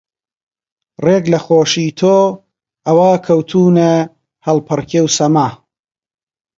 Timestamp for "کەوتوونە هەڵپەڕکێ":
3.25-4.99